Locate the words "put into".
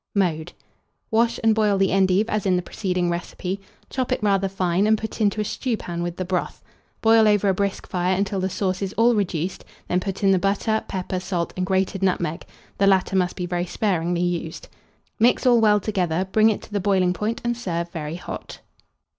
4.97-5.39